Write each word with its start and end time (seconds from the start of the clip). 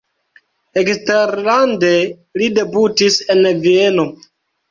Eksterlande 0.81 1.91
li 2.41 2.49
debutis 2.55 3.21
en 3.35 3.45
Vieno. 3.67 4.07